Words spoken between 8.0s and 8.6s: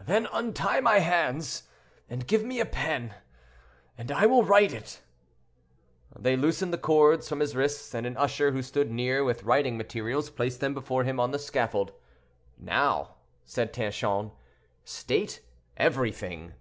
an usher